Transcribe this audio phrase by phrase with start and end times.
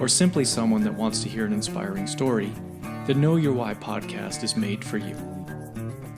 [0.00, 2.52] or simply someone that wants to hear an inspiring story,
[3.06, 5.16] the Know Your Why podcast is made for you.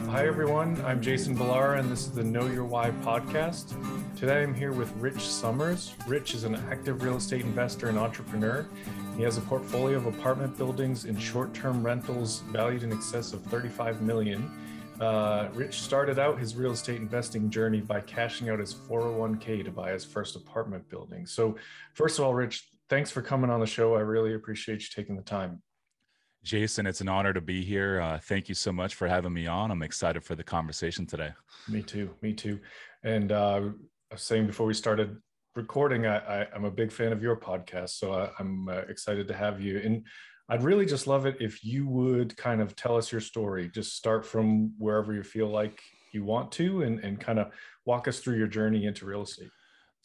[0.06, 0.80] Hi, everyone.
[0.84, 3.76] I'm Jason Balara, and this is the Know Your Why podcast.
[4.16, 5.94] Today, I'm here with Rich Somers.
[6.06, 8.66] Rich is an active real estate investor and entrepreneur.
[9.16, 14.00] He has a portfolio of apartment buildings and short-term rentals valued in excess of 35
[14.02, 14.50] million.
[15.00, 19.70] Uh, Rich started out his real estate investing journey by cashing out his 401k to
[19.70, 21.26] buy his first apartment building.
[21.26, 21.54] So,
[21.94, 23.94] first of all, Rich, thanks for coming on the show.
[23.94, 25.62] I really appreciate you taking the time.
[26.44, 28.00] Jason, it's an honor to be here.
[28.00, 29.70] Uh, thank you so much for having me on.
[29.70, 31.30] I'm excited for the conversation today.
[31.68, 32.10] Me too.
[32.22, 32.60] Me too.
[33.02, 33.60] And uh,
[34.10, 35.16] I was saying before we started
[35.54, 39.34] recording, I, am a big fan of your podcast, so I, am uh, excited to
[39.34, 39.78] have you.
[39.78, 40.04] And
[40.48, 43.70] I'd really just love it if you would kind of tell us your story.
[43.74, 47.52] Just start from wherever you feel like you want to, and and kind of
[47.84, 49.50] walk us through your journey into real estate.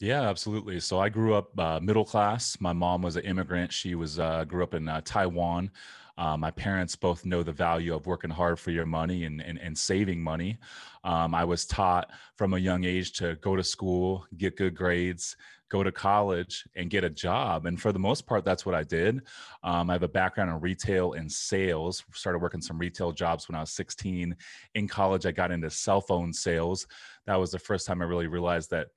[0.04, 0.80] Yeah, absolutely.
[0.80, 2.58] So I grew up uh, middle class.
[2.60, 3.72] My mom was an immigrant.
[3.72, 5.70] She was uh, grew up in uh, Taiwan.
[6.18, 9.58] Uh, my parents both know the value of working hard for your money and, and,
[9.58, 10.58] and saving money.
[11.04, 15.38] Um, I was taught from a young age to go to school, get good grades,
[15.70, 17.64] go to college, and get a job.
[17.64, 19.22] And for the most part, that's what I did.
[19.62, 22.04] Um, I have a background in retail and sales.
[22.12, 24.36] Started working some retail jobs when I was 16.
[24.74, 26.86] In college, I got into cell phone sales.
[27.26, 28.88] That was the first time I really realized that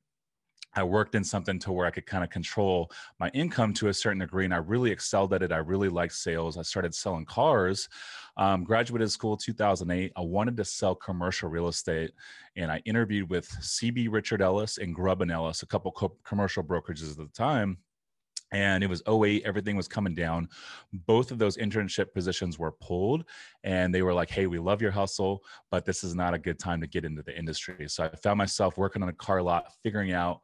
[0.77, 3.93] I worked in something to where I could kind of control my income to a
[3.93, 5.51] certain degree, and I really excelled at it.
[5.51, 6.57] I really liked sales.
[6.57, 7.89] I started selling cars.
[8.37, 10.11] Um, graduated school 2008.
[10.15, 12.11] I wanted to sell commercial real estate,
[12.55, 16.63] and I interviewed with CB Richard Ellis and Grubb and Ellis, a couple co- commercial
[16.63, 17.77] brokerages at the time
[18.51, 20.47] and it was 08 everything was coming down
[21.05, 23.25] both of those internship positions were pulled
[23.63, 26.57] and they were like hey we love your hustle but this is not a good
[26.57, 29.73] time to get into the industry so i found myself working on a car lot
[29.83, 30.41] figuring out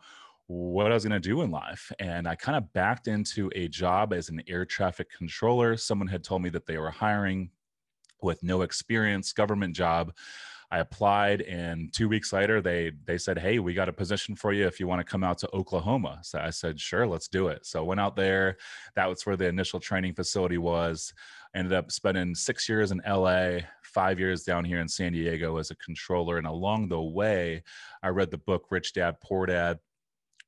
[0.48, 1.92] what I was going to do in life.
[2.00, 5.78] And I kind of backed into a job as an air traffic controller.
[5.78, 7.50] Someone had told me that they were hiring
[8.22, 10.14] with no experience, government job.
[10.72, 14.54] I applied, and two weeks later, they they said, "Hey, we got a position for
[14.54, 17.50] you if you want to come out to Oklahoma." So I said, "Sure, let's do
[17.50, 18.58] it." So I went out there.
[18.96, 21.14] That was where the initial training facility was.
[21.54, 25.70] Ended up spending six years in LA, five years down here in San Diego as
[25.70, 27.62] a controller, and along the way,
[28.02, 29.78] I read the book Rich Dad Poor Dad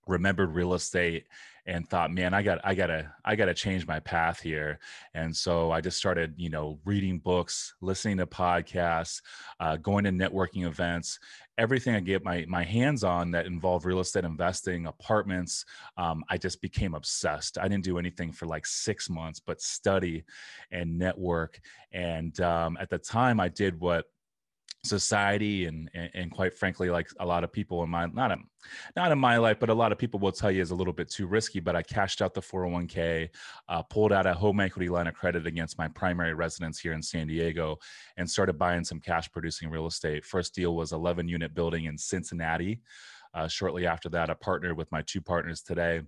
[0.08, 1.26] remembered real estate
[1.68, 4.80] and thought man i got i gotta i gotta change my path here.
[5.14, 9.22] And so i just started you know reading books listening to podcasts
[9.60, 11.20] uh, going to networking events
[11.58, 15.66] everything i get my my hands on that involved real estate investing apartments
[15.98, 17.58] um, i just became obsessed.
[17.58, 20.24] I didn't do anything for like six months but study
[20.72, 21.60] and network.
[21.92, 24.06] And um, at the time i did what
[24.86, 28.44] society and, and, and quite frankly like a lot of people in my not in,
[28.96, 30.94] not in my life but a lot of people will tell you is a little
[30.94, 33.30] bit too risky but i cashed out the 401k
[33.68, 37.02] uh, pulled out a home equity line of credit against my primary residence here in
[37.02, 37.78] san diego
[38.18, 41.98] and started buying some cash producing real estate first deal was 11 unit building in
[41.98, 42.80] cincinnati
[43.34, 46.02] uh, shortly after that i partnered with my two partners today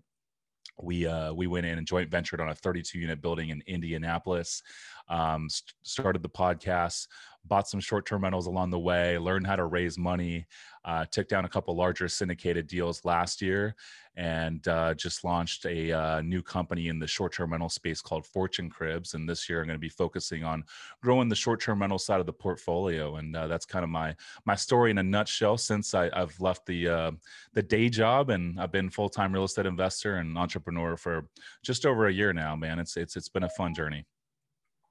[0.81, 4.61] we uh, we went in and joint ventured on a 32 unit building in Indianapolis.
[5.09, 7.07] Um, st- started the podcast,
[7.45, 10.45] bought some short term rentals along the way, learned how to raise money,
[10.85, 13.75] uh, took down a couple larger syndicated deals last year,
[14.15, 18.25] and uh, just launched a uh, new company in the short term rental space called
[18.25, 19.13] Fortune Cribs.
[19.13, 20.63] And this year I'm going to be focusing on
[21.01, 23.17] growing the short term rental side of the portfolio.
[23.17, 24.15] And uh, that's kind of my
[24.45, 27.11] my story in a nutshell since I, have left the uh,
[27.53, 31.27] the day job and I've been full time real estate investor and entrepreneur for
[31.63, 32.55] just over a year now.
[32.55, 34.05] Man, it's it's it's been a fun journey.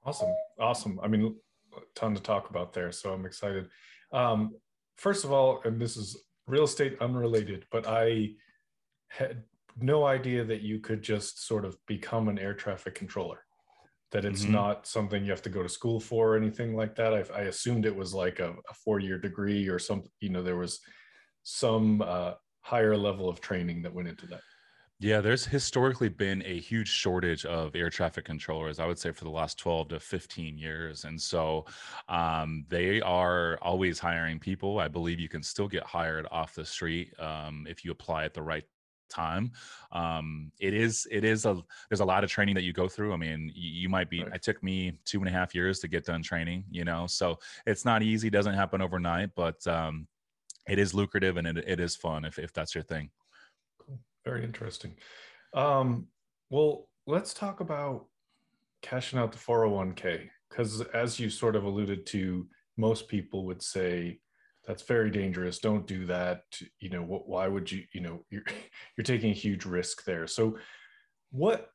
[0.05, 0.99] Awesome, awesome.
[1.03, 1.35] I mean,
[1.95, 3.67] ton to talk about there, so I'm excited.
[4.11, 4.55] Um,
[4.97, 8.31] first of all, and this is real estate unrelated, but I
[9.09, 9.43] had
[9.79, 13.39] no idea that you could just sort of become an air traffic controller.
[14.11, 14.53] That it's mm-hmm.
[14.53, 17.13] not something you have to go to school for or anything like that.
[17.13, 20.09] I, I assumed it was like a, a four-year degree or something.
[20.21, 20.79] You know, there was
[21.43, 24.41] some uh, higher level of training that went into that.
[24.99, 29.25] Yeah, there's historically been a huge shortage of air traffic controllers, I would say for
[29.25, 31.05] the last 12 to 15 years.
[31.05, 31.65] And so
[32.09, 34.79] um, they are always hiring people.
[34.79, 38.33] I believe you can still get hired off the street um, if you apply at
[38.33, 38.63] the right
[39.09, 39.49] time
[39.93, 41.57] um it is it is a
[41.89, 44.21] there's a lot of training that you go through i mean you, you might be
[44.21, 44.35] right.
[44.35, 47.39] it took me two and a half years to get done training you know so
[47.65, 50.05] it's not easy doesn't happen overnight but um
[50.67, 53.09] it is lucrative and it, it is fun if, if that's your thing.
[54.27, 54.93] Very interesting.
[55.53, 56.07] Um
[56.49, 58.05] well let's talk about
[58.81, 62.47] cashing out the 401k because as you sort of alluded to
[62.77, 64.19] most people would say
[64.65, 65.59] that's very dangerous.
[65.59, 66.41] Don't do that.
[66.81, 68.43] You know what, why would you you know you're
[68.95, 70.27] you're taking a huge risk there.
[70.27, 70.57] So
[71.31, 71.69] what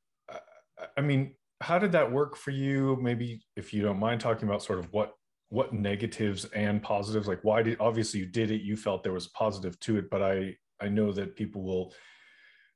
[0.97, 2.99] i mean how did that work for you?
[3.01, 5.13] Maybe if you don't mind talking about sort of what
[5.49, 8.63] what negatives and positives like why did obviously you did it.
[8.63, 11.95] You felt there was positive to it but i i know that people will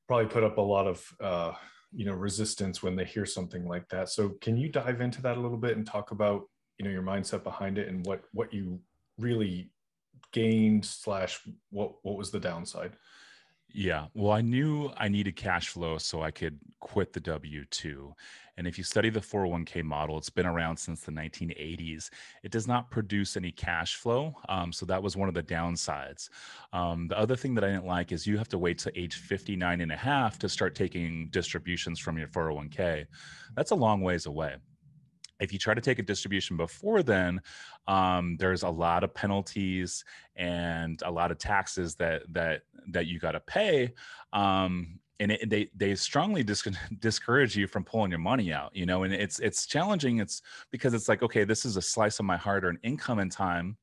[0.06, 1.52] probably put up a lot of uh
[1.92, 4.08] you know resistance when they hear something like that.
[4.08, 6.42] So can you dive into that a little bit and talk about
[6.78, 8.80] you know your mindset behind it and what what you
[9.18, 9.70] really
[10.32, 12.92] gained slash what what was the downside?
[13.72, 14.06] Yeah.
[14.14, 18.12] Well i knew i needed cash flow so i could quit the w2
[18.56, 22.10] and if you study the 401k model it's been around since the 1980s
[22.42, 26.28] it does not produce any cash flow um, so that was one of the downsides.
[26.72, 29.16] Um, the other thing that i didn't like is you have to wait to age
[29.16, 33.06] 59 and a half to start taking distributions from your 401k
[33.54, 34.56] that's a long ways away.
[35.38, 37.40] If you try to take a distribution before then
[37.86, 40.04] um, there's a lot of penalties
[40.34, 43.92] and a lot of taxes that that that you got to pay.
[44.32, 46.68] Um, and it, they they strongly dis-
[46.98, 50.94] discourage you from pulling your money out you know and it's it's challenging it's because
[50.94, 53.76] it's like okay this is a slice of my hard-earned income and time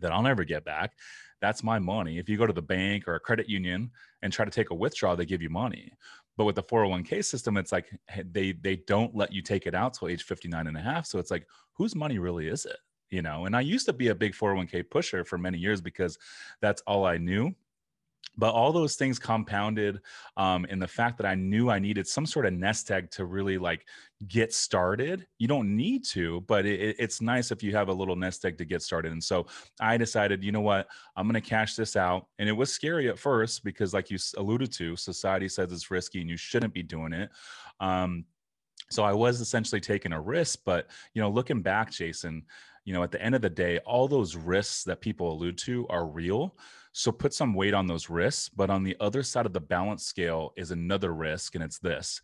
[0.00, 0.92] that i'll never get back
[1.40, 3.90] that's my money if you go to the bank or a credit union
[4.22, 5.92] and try to take a withdrawal they give you money
[6.38, 7.90] but with the 401k system, it's like
[8.30, 11.04] they they don't let you take it out till age 59 and a half.
[11.04, 12.78] So it's like, whose money really is it?
[13.10, 16.16] You know, and I used to be a big 401k pusher for many years because
[16.62, 17.52] that's all I knew
[18.36, 20.00] but all those things compounded
[20.36, 23.24] um, in the fact that i knew i needed some sort of nest egg to
[23.24, 23.84] really like
[24.26, 25.26] get started.
[25.38, 28.58] You don't need to but it, it's nice if you have a little nest egg
[28.58, 29.12] to get started.
[29.12, 29.46] And so
[29.80, 30.88] i decided you know what?
[31.16, 32.26] I'm going to cash this out.
[32.38, 36.20] And it was scary at first because like you alluded to society says it's risky
[36.20, 37.30] and you shouldn't be doing it.
[37.80, 38.24] Um,
[38.90, 42.42] so i was essentially taking a risk but you know looking back jason
[42.84, 45.86] you know at the end of the day all those risks that people allude to
[45.88, 46.56] are real
[46.98, 48.48] so put some weight on those risks.
[48.48, 52.20] But on the other side of the balance scale is another risk, and it's this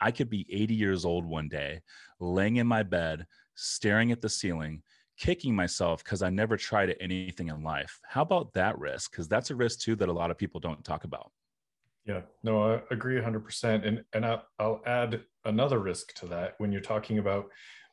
[0.00, 1.80] I could be 80 years old one day,
[2.20, 4.82] laying in my bed, staring at the ceiling,
[5.16, 7.98] kicking myself because I never tried anything in life.
[8.06, 9.10] How about that risk?
[9.10, 11.32] Because that's a risk too that a lot of people don't talk about.
[12.08, 13.86] Yeah, no, I agree 100%.
[13.86, 17.46] And, and I'll, I'll add another risk to that when you're talking about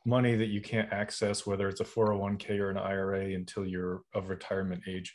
[0.05, 4.29] money that you can't access, whether it's a 401k or an IRA until you're of
[4.29, 5.13] retirement age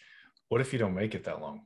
[0.50, 1.62] what if you don't make it that long?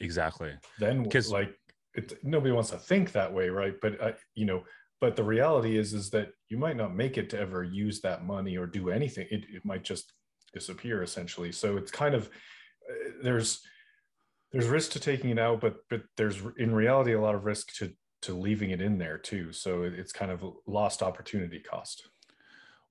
[0.00, 0.52] Exactly.
[0.78, 1.54] Then because like
[1.94, 3.74] it, nobody wants to think that way, right?
[3.82, 4.62] But uh, you know,
[5.00, 8.24] but the reality is is that you might not make it to ever use that
[8.24, 9.26] money or do anything.
[9.30, 10.12] It, it might just
[10.54, 11.52] disappear essentially.
[11.52, 12.28] So it's kind of
[12.88, 13.60] uh, there's
[14.52, 17.74] there's risk to taking it out, but but there's in reality a lot of risk
[17.76, 17.92] to
[18.22, 19.52] to leaving it in there too.
[19.52, 22.08] So it's kind of lost opportunity cost.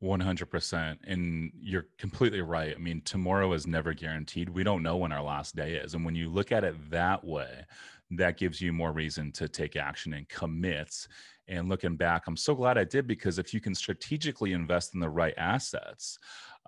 [0.02, 2.74] 100% and you're completely right.
[2.74, 4.48] I mean tomorrow is never guaranteed.
[4.48, 5.94] We don't know when our last day is.
[5.94, 7.66] And when you look at it that way
[8.12, 11.08] that gives you more reason to take action and commit.
[11.50, 15.00] And looking back i'm so glad i did because if you can strategically invest in
[15.00, 16.18] the right assets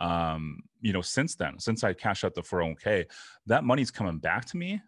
[0.02, 3.06] um, you know since then since i cashed out the 401k
[3.46, 4.82] that money's coming back to me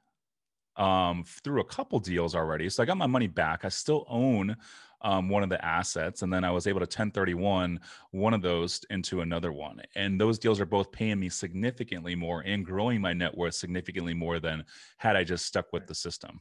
[0.75, 2.69] um, through a couple deals already.
[2.69, 3.65] So i got my money back.
[3.65, 4.55] I still own
[5.01, 7.79] um, one of the assets, and then I was able to 1031
[8.11, 9.81] one of those into another one.
[9.95, 14.13] And those deals are both paying me significantly more and growing my net worth significantly
[14.13, 14.63] more than
[14.97, 16.39] had I just stuck with the system.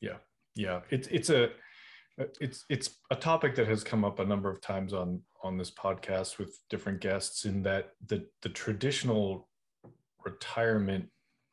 [0.00, 0.16] Yeah,
[0.56, 1.50] yeah, it's it's a
[2.20, 5.56] Uh, it's it's a topic that has come up a number of times on on
[5.56, 7.44] this podcast with different guests.
[7.44, 9.48] In that the the traditional
[10.24, 11.06] retirement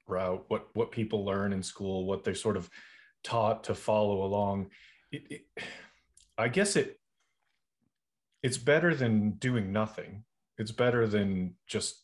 [0.08, 2.70] route, what what people learn in school, what they're sort of
[3.24, 4.70] taught to follow along.
[5.12, 5.64] It, it,
[6.38, 7.00] I guess it
[8.44, 10.24] it's better than doing nothing.
[10.58, 12.04] It's better than just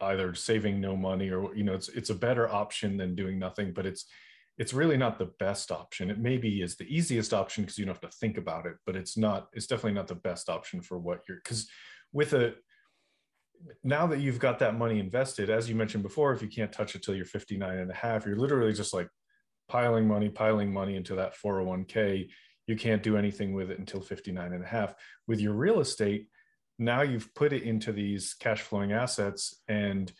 [0.00, 3.72] either saving no money or you know it's it's a better option than doing nothing,
[3.72, 4.06] but it's
[4.58, 6.10] it's really not the best option.
[6.10, 8.96] It maybe is the easiest option because you don't have to think about it, but
[8.96, 11.68] it's not it's definitely not the best option for what you're cuz
[12.12, 12.54] with a
[13.82, 16.94] now that you've got that money invested, as you mentioned before, if you can't touch
[16.94, 19.08] it till you're 59 and a half, you're literally just like
[19.66, 22.28] piling money, piling money into that 401k
[22.66, 24.94] you can't do anything with it until 59 and a half
[25.26, 26.28] with your real estate
[26.78, 30.12] now you've put it into these cash flowing assets and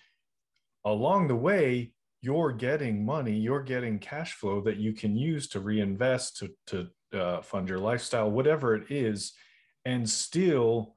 [0.84, 1.92] along the way
[2.26, 6.88] you're getting money, you're getting cash flow that you can use to reinvest, to, to
[7.16, 9.33] uh, fund your lifestyle, whatever it is.
[9.85, 10.97] And still,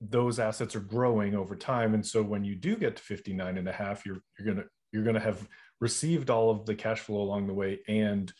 [0.00, 1.94] those assets are growing over time.
[1.94, 4.64] And so when you do get to 59 and a half, you're, you're going to,
[4.90, 5.46] you're going to have
[5.80, 8.32] received all of the cash flow along the way and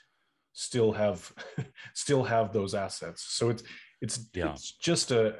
[0.53, 1.33] still have,
[1.95, 3.25] still have those assets.
[3.29, 3.63] So it's,
[4.01, 4.51] it's, yeah.
[4.51, 5.37] it's just a,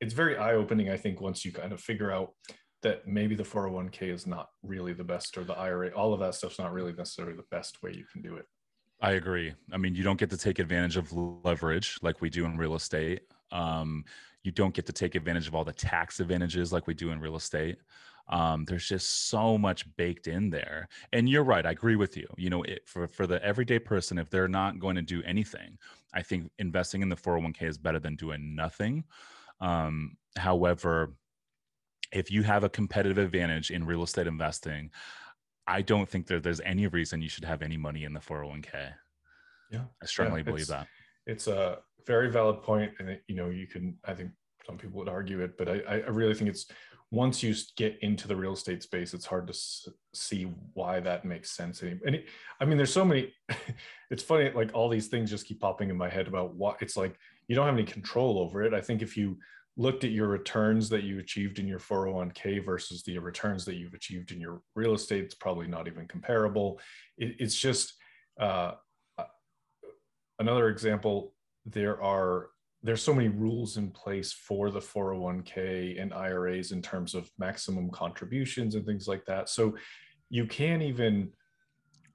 [0.00, 0.90] it's very eye opening.
[0.90, 2.34] I think once you kind of figure out
[2.82, 6.34] that maybe the 401k is not really the best or the IRA, all of that
[6.34, 8.46] stuff's not really necessarily the best way you can do it.
[9.02, 9.54] I agree.
[9.72, 12.74] I mean, you don't get to take advantage of leverage like we do in real
[12.74, 13.22] estate.
[13.50, 14.04] Um,
[14.42, 17.20] you don't get to take advantage of all the tax advantages like we do in
[17.20, 17.78] real estate.
[18.28, 20.88] Um, there's just so much baked in there.
[21.12, 21.66] And you're right.
[21.66, 22.26] I agree with you.
[22.36, 25.78] You know, it, for, for the everyday person, if they're not going to do anything,
[26.14, 29.04] I think investing in the 401k is better than doing nothing.
[29.60, 31.14] Um, however,
[32.12, 34.90] if you have a competitive advantage in real estate investing,
[35.66, 38.92] I don't think that there's any reason you should have any money in the 401k.
[39.70, 39.82] Yeah.
[40.02, 40.88] I strongly yeah, believe that.
[41.26, 44.30] It's a very valid point, And, it, you know, you can, I think
[44.66, 46.66] some people would argue it, but I, I really think it's
[47.12, 51.24] once you get into the real estate space, it's hard to s- see why that
[51.24, 51.82] makes sense.
[51.82, 52.26] And it,
[52.60, 53.32] I mean, there's so many,
[54.10, 56.96] it's funny, like all these things just keep popping in my head about what it's
[56.96, 57.16] like,
[57.48, 58.74] you don't have any control over it.
[58.74, 59.38] I think if you
[59.80, 63.94] looked at your returns that you achieved in your 401k versus the returns that you've
[63.94, 66.78] achieved in your real estate, it's probably not even comparable.
[67.16, 67.94] It, it's just
[68.38, 68.72] uh,
[69.16, 69.24] uh
[70.38, 71.32] another example.
[71.64, 72.50] There are
[72.82, 77.90] there's so many rules in place for the 401k and IRAs in terms of maximum
[77.90, 79.48] contributions and things like that.
[79.48, 79.76] So
[80.28, 81.30] you can't even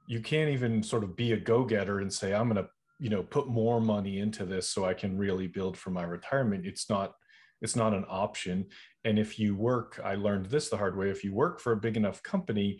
[0.07, 2.69] you can't even sort of be a go-getter and say I'm going to
[2.99, 6.67] you know put more money into this so I can really build for my retirement.
[6.67, 7.13] It's not
[7.61, 8.67] it's not an option.
[9.03, 11.09] And if you work, I learned this the hard way.
[11.09, 12.79] If you work for a big enough company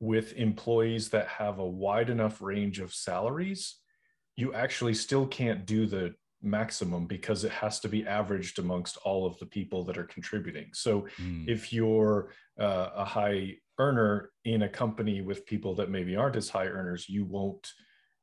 [0.00, 3.76] with employees that have a wide enough range of salaries,
[4.36, 9.26] you actually still can't do the maximum because it has to be averaged amongst all
[9.26, 10.68] of the people that are contributing.
[10.72, 11.48] So mm.
[11.48, 16.48] if you're uh, a high earner in a company with people that maybe aren't as
[16.48, 17.68] high earners, you won't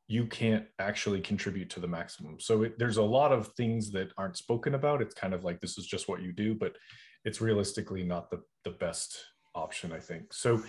[0.10, 2.40] you can't actually contribute to the maximum.
[2.40, 5.04] So it, there's a lot of things that aren't spoken about.
[5.04, 6.76] It's kind of like this is just what you do, but
[7.24, 9.24] it's realistically not the, the best
[9.54, 10.34] option, I think.
[10.34, 10.64] So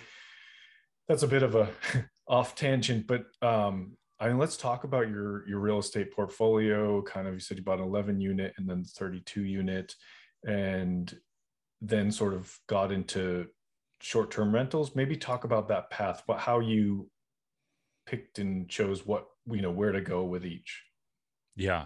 [1.07, 1.69] that's a bit of a
[2.27, 7.01] off tangent, but um, I mean, let's talk about your your real estate portfolio.
[7.01, 9.95] Kind of, you said you bought an 11 unit and then 32 unit,
[10.45, 11.11] and
[11.81, 13.47] then sort of got into
[13.99, 14.95] short term rentals.
[14.95, 17.09] Maybe talk about that path, but how you
[18.05, 20.83] picked and chose what you know where to go with each
[21.55, 21.85] yeah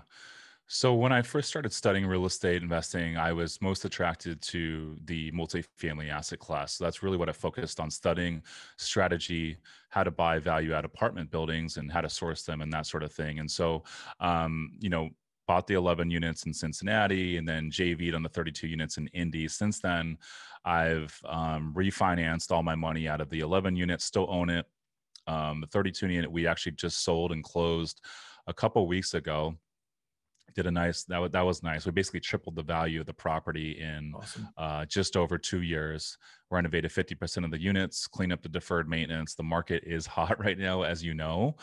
[0.68, 5.32] so when I first started studying real estate investing, I was most attracted to the
[5.32, 6.74] multifamily asset class.
[6.74, 8.42] So that's really what I focused on studying
[8.78, 9.58] strategy,
[9.90, 13.04] how to buy value add apartment buildings and how to source them and that sort
[13.04, 13.38] of thing.
[13.38, 13.84] And so,
[14.20, 15.12] um, you know,
[15.48, 19.48] bought the 11 units in Cincinnati and then JV'd on the 32 units in Indy.
[19.48, 20.18] Since then,
[20.64, 24.66] I've um, refinanced all my money out of the 11 units, still own it.
[25.28, 28.02] Um, the 32 unit we actually just sold and closed
[28.48, 29.56] a couple weeks ago.
[30.56, 31.86] Did a nice that was that was nice.
[31.86, 34.50] We basically tripled the value of the property in awesome.
[34.58, 36.18] uh, just over two years.
[36.52, 39.34] Renovated 50% of the units, clean up the deferred maintenance.
[39.34, 41.56] The market is hot right now, as you know.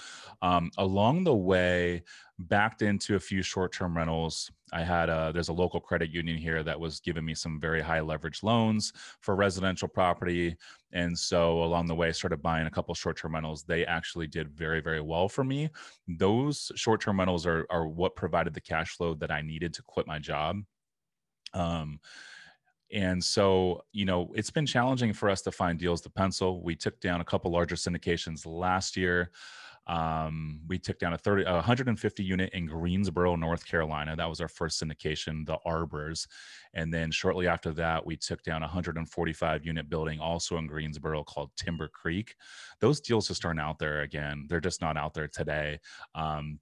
[0.43, 2.03] Um, along the way,
[2.39, 4.51] backed into a few short-term rentals.
[4.73, 7.81] I had a, there's a local credit union here that was giving me some very
[7.81, 10.57] high leverage loans for residential property.
[10.93, 13.63] And so along the way, I started buying a couple short-term rentals.
[13.63, 15.71] They actually did very, very well for me.
[16.09, 20.07] Those short-term rentals are, are what provided the cash flow that I needed to quit
[20.07, 20.63] my job.
[21.55, 22.01] Um,
[22.93, 26.63] and so, you know, it's been challenging for us to find deals to pencil.
[26.63, 29.31] We took down a couple larger syndications last year.
[29.87, 34.15] Um, we took down a 30, a 150 unit in Greensboro, North Carolina.
[34.15, 36.29] That was our first syndication, the Arbors.
[36.75, 41.25] And then shortly after that, we took down a 145 unit building also in Greensboro
[41.25, 42.37] called Timber Creek.
[42.81, 44.47] Those deals just aren't out there again.
[44.49, 45.81] They're just not out there today.
[46.15, 46.61] Um,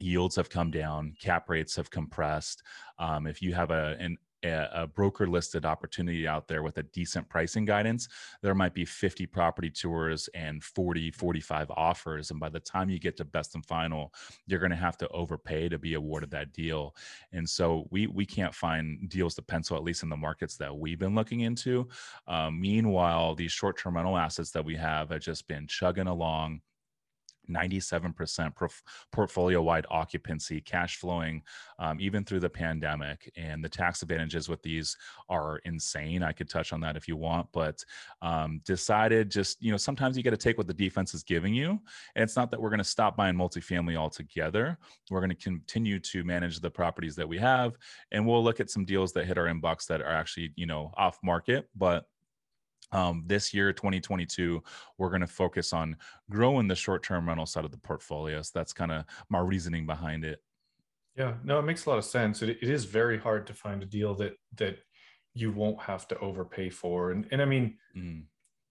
[0.00, 2.62] yields have come down cap rates have compressed
[2.98, 6.82] um, if you have a, an a, a broker listed opportunity out there with a
[6.84, 8.08] decent pricing guidance,
[8.42, 12.30] there might be 50 property tours and 40, 45 offers.
[12.30, 14.12] And by the time you get to best and final,
[14.46, 16.94] you're going to have to overpay to be awarded that deal.
[17.32, 20.76] And so we, we can't find deals to pencil, at least in the markets that
[20.76, 21.88] we've been looking into.
[22.26, 26.60] Um, meanwhile, these short term rental assets that we have have just been chugging along
[27.50, 28.52] 97%
[29.12, 31.42] portfolio wide occupancy, cash flowing,
[31.78, 33.30] um, even through the pandemic.
[33.36, 34.96] And the tax advantages with these
[35.28, 36.22] are insane.
[36.22, 37.84] I could touch on that if you want, but
[38.22, 41.54] um, decided just, you know, sometimes you got to take what the defense is giving
[41.54, 41.80] you.
[42.14, 44.78] And it's not that we're going to stop buying multifamily altogether.
[45.10, 47.76] We're going to continue to manage the properties that we have.
[48.12, 50.92] And we'll look at some deals that hit our inbox that are actually, you know,
[50.96, 52.06] off market, but
[52.92, 54.62] um, this year 2022
[54.98, 55.96] we're going to focus on
[56.30, 58.40] growing the short-term rental side of the portfolio.
[58.42, 60.40] So that's kind of my reasoning behind it.
[61.16, 62.42] Yeah no it makes a lot of sense.
[62.42, 64.78] It, it is very hard to find a deal that that
[65.34, 67.12] you won't have to overpay for.
[67.12, 68.22] And, and i mean mm.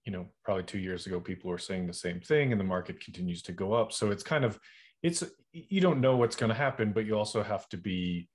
[0.04, 3.00] you know probably two years ago people were saying the same thing and the market
[3.00, 3.92] continues to go up.
[3.92, 4.58] So it's kind of
[5.02, 8.28] it's you don't know what's going to happen but you also have to be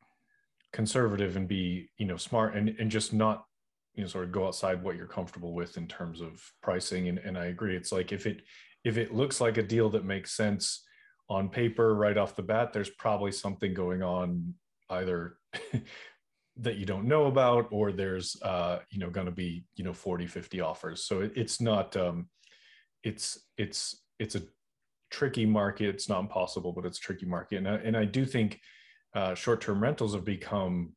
[0.74, 3.46] conservative and be you know smart and, and just not
[3.96, 7.20] you know sort of go outside what you're comfortable with in terms of pricing and,
[7.20, 7.76] and i agree.
[7.76, 8.42] It's like if it
[8.84, 10.84] if it looks like a deal that makes sense
[11.30, 14.54] on paper right off the bat there's probably something going on
[14.92, 15.38] either
[16.58, 19.94] that you don't know about or there's uh you know going to be you know
[19.94, 21.04] 40 50 offers.
[21.06, 22.28] So it, it's not um
[23.04, 24.44] it's it's it's a
[25.12, 25.90] tricky market.
[25.90, 27.58] It's not impossible but it's tricky market.
[27.58, 28.60] And I, and I do think
[29.16, 30.94] uh, short-term rentals have become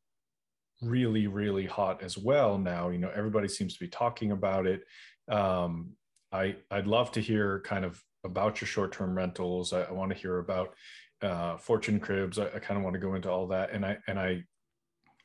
[0.81, 4.83] really really hot as well now you know everybody seems to be talking about it.
[5.29, 5.91] Um,
[6.31, 9.73] i i'd love to hear kind of about your short-term rentals.
[9.73, 10.75] I, I want to hear about
[11.21, 12.37] uh, fortune cribs.
[12.39, 13.71] I, I kind of want to go into all that.
[13.71, 14.43] And i and i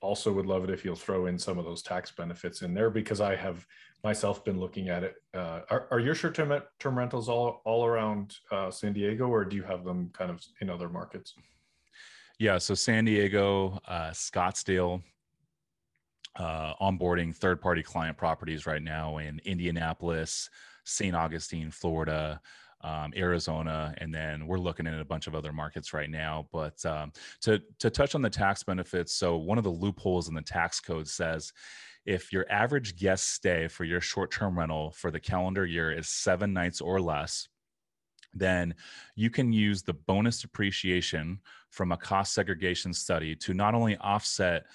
[0.00, 2.90] also would love it if you'll throw in some of those tax benefits in there
[2.90, 3.66] because i have
[4.02, 5.14] myself been looking at it.
[5.32, 9.56] Uh, are, are your short-term term rentals all all around uh, san diego or do
[9.56, 11.34] you have them kind of in other markets?
[12.38, 15.02] Yeah so san diego uh, scottsdale
[16.36, 20.50] uh, onboarding third party client properties right now in Indianapolis,
[20.84, 21.14] St.
[21.14, 22.40] Augustine, Florida,
[22.82, 26.46] um, Arizona, and then we're looking at a bunch of other markets right now.
[26.52, 27.12] But um,
[27.42, 30.80] to to touch on the tax benefits, so one of the loopholes in the tax
[30.80, 31.52] code says
[32.04, 36.08] if your average guest stay for your short term rental for the calendar year is
[36.08, 37.48] seven nights or less,
[38.34, 38.74] then
[39.14, 44.66] you can use the bonus depreciation from a cost segregation study to not only offset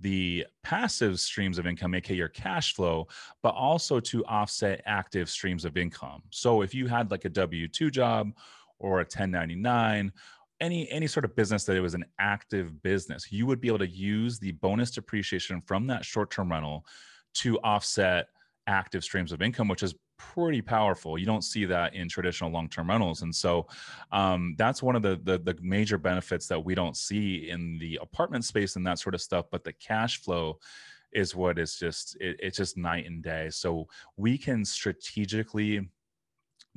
[0.00, 3.06] the passive streams of income, aka your cash flow,
[3.42, 6.22] but also to offset active streams of income.
[6.30, 8.32] So if you had like a W 2 job
[8.78, 10.12] or a 1099,
[10.60, 13.78] any any sort of business that it was an active business, you would be able
[13.78, 16.84] to use the bonus depreciation from that short-term rental
[17.32, 18.26] to offset
[18.66, 19.94] active streams of income, which is
[20.34, 21.18] pretty powerful.
[21.18, 23.66] You don't see that in traditional long-term rentals, and so
[24.12, 27.98] um, that's one of the, the, the major benefits that we don't see in the
[28.02, 29.46] apartment space and that sort of stuff.
[29.50, 30.58] But the cash flow
[31.12, 33.48] is what is just it, it's just night and day.
[33.50, 35.88] So we can strategically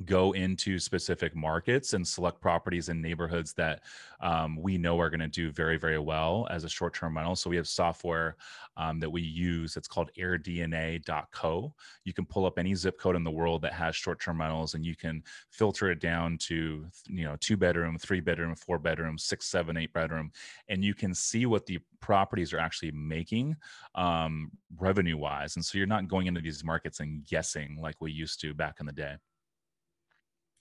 [0.04, 3.82] go into specific markets and select properties in neighborhoods that
[4.20, 7.36] um, we know are going to do very very well as a short-term rental.
[7.36, 8.36] So we have software
[8.76, 13.22] um, that we use it's called airdna.co you can pull up any zip code in
[13.22, 17.36] the world that has short-term rentals and you can filter it down to you know
[17.40, 20.32] two bedroom three bedroom four bedroom six seven eight bedroom
[20.68, 23.54] and you can see what the properties are actually making
[23.94, 28.10] um, revenue wise and so you're not going into these markets and guessing like we
[28.10, 29.14] used to back in the day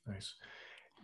[0.08, 0.36] Nice.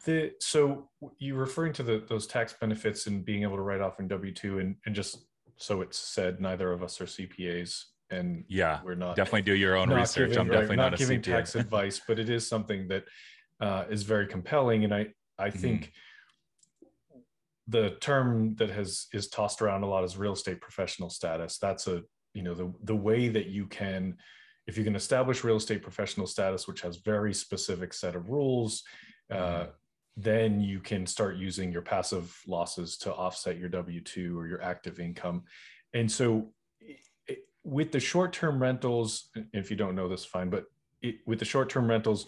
[0.06, 4.00] The so you're referring to the those tax benefits and being able to write off
[4.00, 5.26] in W two and and just
[5.58, 9.76] so it's said, neither of us are CPAs and yeah, we're not definitely do your
[9.76, 10.30] own research.
[10.30, 11.24] Giving, I'm definitely not, not giving CPA.
[11.24, 13.04] tax advice, but it is something that
[13.60, 15.08] uh, is very compelling, and I
[15.38, 15.60] I mm-hmm.
[15.60, 15.82] think.
[15.82, 15.94] Mm-hmm.
[17.72, 21.60] The term that has is tossed around a lot is real estate professional status.
[21.60, 22.02] That's a
[22.34, 24.18] you know the the way that you can
[24.70, 28.84] if you can establish real estate professional status, which has very specific set of rules,
[29.32, 29.70] uh, mm-hmm.
[30.16, 34.62] then you can start using your passive losses to offset your W 2 or your
[34.62, 35.42] active income.
[35.96, 36.52] And so,
[37.28, 40.66] it, with the short term rentals, if you don't know this, fine, but
[41.02, 42.28] it, with the short term rentals,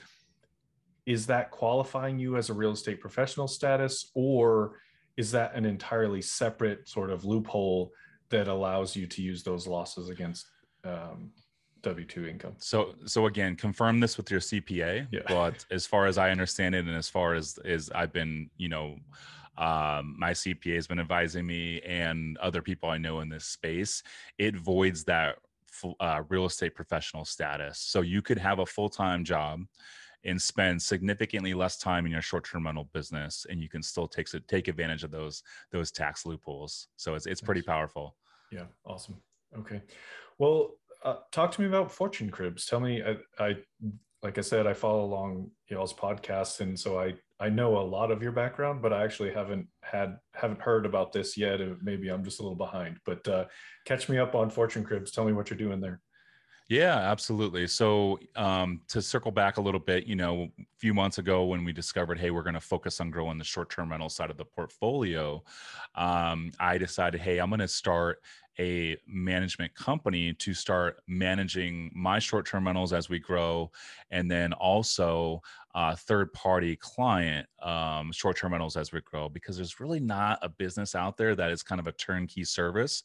[1.06, 4.80] is that qualifying you as a real estate professional status, or
[5.16, 7.92] is that an entirely separate sort of loophole
[8.30, 10.48] that allows you to use those losses against
[10.84, 11.32] um,
[11.82, 12.56] W two income.
[12.60, 15.08] So so again, confirm this with your CPA.
[15.12, 15.22] Yeah.
[15.28, 18.70] But as far as I understand it, and as far as is I've been, you
[18.70, 18.98] know,
[19.58, 24.04] um, my CPA has been advising me, and other people I know in this space,
[24.38, 25.38] it voids that
[26.00, 27.80] uh, real estate professional status.
[27.80, 29.62] So you could have a full time job
[30.24, 34.08] and spend significantly less time in your short term rental business, and you can still
[34.08, 36.88] take take advantage of those those tax loopholes.
[36.96, 38.16] So it's it's pretty powerful.
[38.52, 39.18] Yeah, awesome.
[39.58, 39.82] Okay,
[40.38, 42.66] well, uh, talk to me about fortune cribs.
[42.66, 43.56] Tell me, I, I,
[44.24, 48.12] like I said, I follow along y'all's podcasts, and so I I know a lot
[48.12, 51.60] of your background, but I actually haven't had haven't heard about this yet.
[51.82, 52.98] Maybe I'm just a little behind.
[53.04, 53.46] But uh,
[53.86, 55.12] catch me up on Fortune Cribs.
[55.12, 56.02] Tell me what you're doing there.
[56.70, 57.68] Yeah, absolutely.
[57.68, 61.66] So um, to circle back a little bit, you know, a few months ago when
[61.66, 64.46] we discovered, hey, we're going to focus on growing the short-term rental side of the
[64.46, 65.44] portfolio,
[65.96, 68.22] um, I decided, hey, I'm going to start
[68.60, 73.72] a management company to start managing my short-term rentals as we grow,
[74.12, 75.42] and then also
[75.74, 80.96] uh, third-party client um, short-term rentals as we grow, because there's really not a business
[80.96, 83.04] out there that is kind of a turnkey service.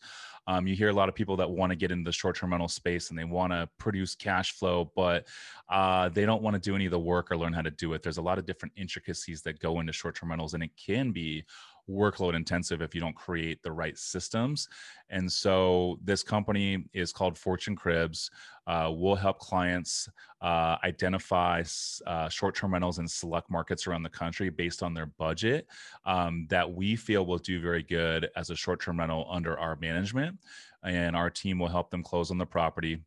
[0.48, 2.68] Um, you hear a lot of people that want to get into the short-term rental
[2.68, 5.26] space and they want to produce cash flow, but
[5.68, 7.94] uh, they don't want to do any of the work or learn how to do
[7.94, 8.02] it.
[8.02, 11.44] There's a lot of different intricacies that go into short-term rentals, and it can be
[11.88, 14.68] workload intensive if you don't create the right systems.
[15.11, 18.31] And so this company is called Fortune Cribs.
[18.66, 20.09] Uh, we'll help clients
[20.42, 21.62] uh, identify
[22.07, 25.66] uh, short-term rentals in select markets around the country based on their budget
[26.05, 30.38] um, that we feel will do very good as a short-term rental under our management.
[30.83, 33.01] And our team will help them close on the property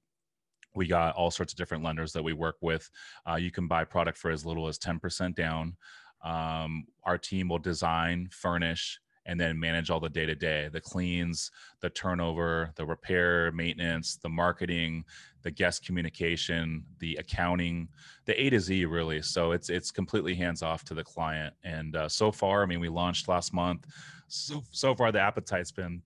[0.76, 2.90] we got all sorts of different lenders that we work with.
[3.30, 5.76] Uh, you can buy product for as little as 10% down.
[6.24, 10.82] Um, our team will design, furnish, and then manage all the day to day the
[10.82, 11.52] cleans,
[11.82, 15.06] the turnover, the repair, maintenance, the marketing,
[15.44, 17.88] the guest communication, the accounting,
[18.26, 19.22] the A to Z really.
[19.22, 21.54] So it's it's completely hands off to the client.
[21.64, 23.86] And uh, so far, I mean, we launched last month.
[24.28, 26.02] So so far, the appetite's been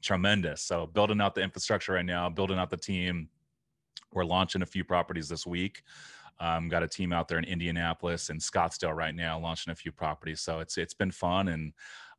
[0.00, 0.62] tremendous.
[0.62, 3.28] So building out the infrastructure right now, building out the team.
[4.12, 5.82] We're launching a few properties this week.
[6.38, 9.92] Um, got a team out there in Indianapolis and Scottsdale right now, launching a few
[9.92, 10.40] properties.
[10.40, 11.72] So it's it's been fun, and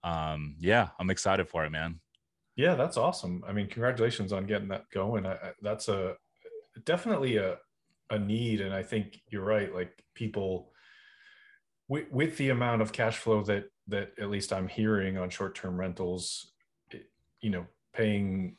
[0.04, 2.00] um, yeah, I'm excited for it, man.
[2.56, 3.44] Yeah, that's awesome.
[3.48, 5.26] I mean, congratulations on getting that going.
[5.26, 6.16] I, I, that's a
[6.84, 7.58] definitely a
[8.10, 9.74] a need, and I think you're right.
[9.74, 10.72] Like people
[11.88, 15.56] with, with the amount of cash flow that that at least I'm hearing on short
[15.56, 16.52] term rentals,
[16.92, 18.58] it, you know, paying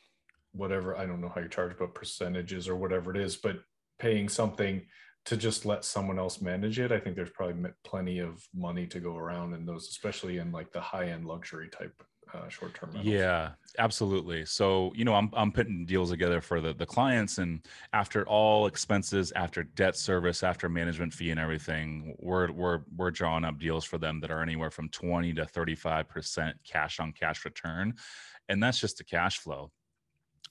[0.53, 3.57] whatever I don't know how you charge, but percentages or whatever it is, but
[3.99, 4.87] paying something
[5.25, 9.01] to just let someone else manage it i think there's probably plenty of money to
[9.01, 12.03] go around in those especially in like the high end luxury type
[12.35, 14.45] uh, short term yeah absolutely.
[14.45, 18.67] So you know I'm, I'm putting deals together for the, the clients and after all
[18.67, 23.85] expenses after debt service after management fee and everything we're we're we're drawing up deals
[23.85, 27.95] for them that are anywhere from 20 to 35 percent cash on cash return
[28.49, 29.71] and that's just the cash flow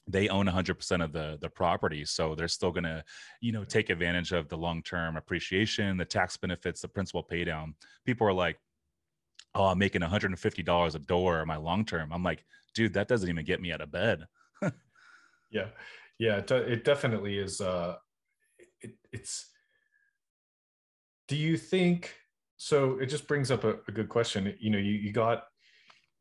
[0.08, 3.04] they own 100% of the the property so they're still going to
[3.42, 7.44] you know take advantage of the long term appreciation the tax benefits the principal pay
[7.44, 7.76] down.
[8.06, 8.58] People are like
[9.56, 13.46] oh i'm making $150 a door my long term i'm like dude that doesn't even
[13.46, 14.26] get me out of bed.
[15.50, 15.68] Yeah.
[16.20, 17.96] Yeah it, it definitely is uh
[18.82, 19.50] it, it's
[21.28, 22.14] do you think
[22.58, 24.54] so it just brings up a, a good question.
[24.60, 25.44] You know you, you got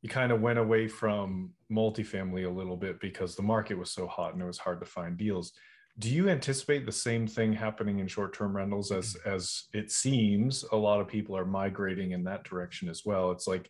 [0.07, 4.07] you kind of went away from multifamily a little bit because the market was so
[4.07, 5.53] hot and it was hard to find deals.
[5.99, 9.35] Do you anticipate the same thing happening in short-term rentals as mm-hmm.
[9.35, 13.33] as it seems a lot of people are migrating in that direction as well?
[13.33, 13.69] It's like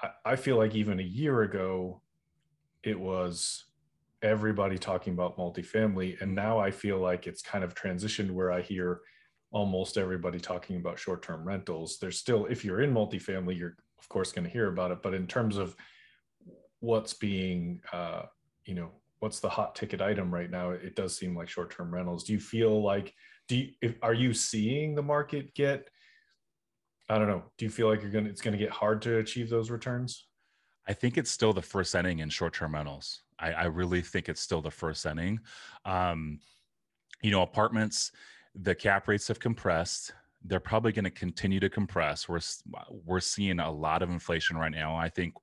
[0.00, 2.02] I, I feel like even a year ago
[2.84, 3.64] it was
[4.22, 6.46] everybody talking about multifamily and mm-hmm.
[6.46, 9.00] now I feel like it's kind of transitioned where I hear
[9.50, 11.98] almost everybody talking about short-term rentals.
[11.98, 15.14] There's still if you're in multifamily you're of course going to hear about it but
[15.14, 15.76] in terms of
[16.82, 18.22] what's being uh,
[18.66, 22.24] you know what's the hot ticket item right now it does seem like short-term rentals.
[22.24, 23.14] Do you feel like
[23.48, 25.88] do you if, are you seeing the market get
[27.08, 29.48] i don't know do you feel like you're gonna it's gonna get hard to achieve
[29.48, 30.26] those returns?
[30.88, 33.22] I think it's still the first inning in short-term rentals.
[33.38, 35.38] I, I really think it's still the first inning.
[35.84, 36.40] Um,
[37.22, 38.10] you know apartments
[38.56, 40.12] the cap rates have compressed
[40.44, 42.28] they're probably going to continue to compress.
[42.28, 42.40] We're
[43.04, 44.96] we're seeing a lot of inflation right now.
[44.96, 45.34] I think,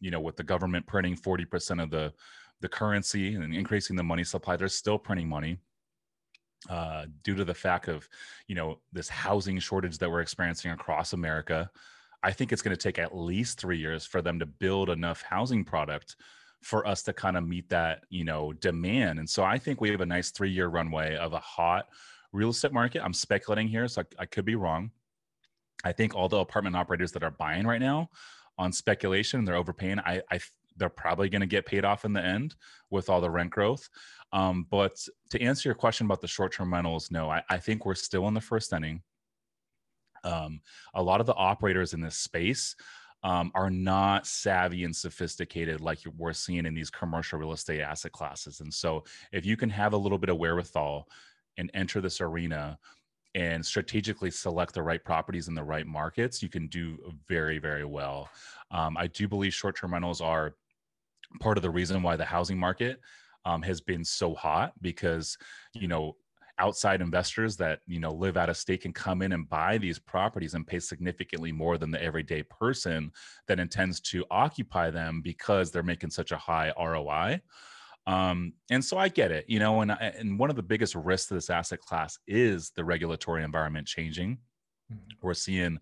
[0.00, 2.12] you know, with the government printing forty percent of the
[2.60, 5.58] the currency and increasing the money supply, they're still printing money
[6.70, 8.08] uh, due to the fact of,
[8.46, 11.70] you know, this housing shortage that we're experiencing across America.
[12.22, 15.22] I think it's going to take at least three years for them to build enough
[15.22, 16.14] housing product
[16.60, 19.18] for us to kind of meet that, you know, demand.
[19.18, 21.86] And so I think we have a nice three year runway of a hot
[22.32, 23.02] real estate market.
[23.04, 24.90] I'm speculating here, so I, I could be wrong.
[25.84, 28.08] I think all the apartment operators that are buying right now
[28.58, 29.98] on speculation, they're overpaying.
[30.00, 30.40] I, I
[30.76, 32.54] they're probably going to get paid off in the end
[32.90, 33.88] with all the rent growth.
[34.32, 34.96] Um, but
[35.30, 38.34] to answer your question about the short-term rentals, no, I, I think we're still in
[38.34, 39.02] the first inning.
[40.24, 40.60] Um,
[40.94, 42.74] a lot of the operators in this space
[43.24, 48.12] um, are not savvy and sophisticated like we're seeing in these commercial real estate asset
[48.12, 48.60] classes.
[48.60, 51.08] And so, if you can have a little bit of wherewithal
[51.58, 52.78] and enter this arena
[53.34, 57.84] and strategically select the right properties in the right markets, you can do very, very
[57.84, 58.28] well.
[58.70, 60.54] Um, I do believe short term rentals are
[61.40, 63.00] part of the reason why the housing market
[63.44, 65.36] um, has been so hot because,
[65.72, 66.16] you know,
[66.58, 69.98] outside investors that you know live out of state can come in and buy these
[69.98, 73.10] properties and pay significantly more than the everyday person
[73.48, 77.40] that intends to occupy them because they're making such a high ROI.
[78.06, 81.28] Um, and so I get it, you know, and and one of the biggest risks
[81.28, 84.38] to this asset class is the regulatory environment changing.
[84.92, 85.26] Mm-hmm.
[85.26, 85.78] We're seeing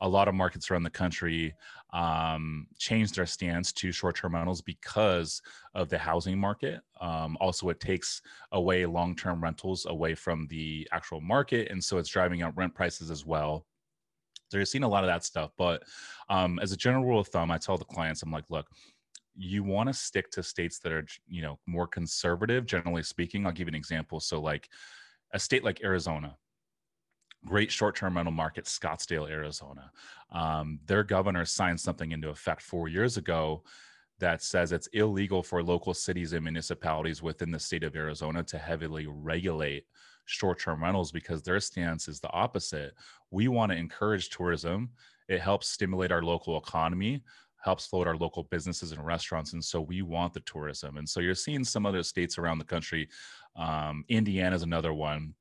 [0.00, 1.54] a lot of markets around the country
[1.92, 5.40] um, change their stance to short-term rentals because
[5.74, 6.80] of the housing market.
[7.00, 8.20] Um, also, it takes
[8.52, 13.10] away long-term rentals away from the actual market, and so it's driving up rent prices
[13.10, 13.66] as well.
[14.50, 15.50] So you're seeing a lot of that stuff.
[15.56, 15.82] But
[16.28, 18.66] um, as a general rule of thumb, I tell the clients, I'm like, look,
[19.36, 23.52] you want to stick to states that are you know more conservative generally speaking i'll
[23.52, 24.68] give you an example so like
[25.32, 26.36] a state like arizona
[27.46, 29.90] great short-term rental market scottsdale arizona
[30.32, 33.62] um, their governor signed something into effect four years ago
[34.20, 38.56] that says it's illegal for local cities and municipalities within the state of arizona to
[38.56, 39.84] heavily regulate
[40.26, 42.94] short-term rentals because their stance is the opposite.
[43.30, 44.90] We want to encourage tourism.
[45.28, 47.22] It helps stimulate our local economy
[47.64, 49.54] helps float our local businesses and restaurants.
[49.54, 50.98] And so we want the tourism.
[50.98, 53.08] And so you're seeing some other states around the country.
[53.56, 55.34] Um, Indiana is another one.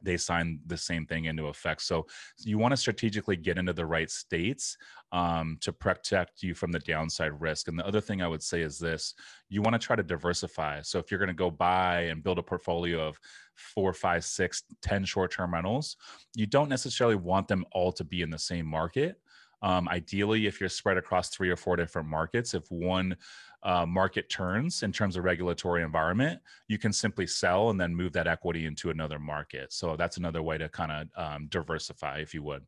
[0.00, 1.82] They signed the same thing into effect.
[1.82, 2.06] So
[2.38, 4.76] you want to strategically get into the right states
[5.10, 7.66] um, to protect you from the downside risk.
[7.66, 9.14] And the other thing I would say is this
[9.48, 10.82] you want to try to diversify.
[10.82, 13.18] So if you're going to go buy and build a portfolio of
[13.56, 15.96] four, five, six, ten short term rentals,
[16.36, 19.20] you don't necessarily want them all to be in the same market
[19.62, 23.16] um, ideally, if you're spread across three or four different markets, if one
[23.62, 28.12] uh, market turns in terms of regulatory environment, you can simply sell and then move
[28.12, 29.72] that equity into another market.
[29.72, 32.64] So that's another way to kind of um, diversify, if you would.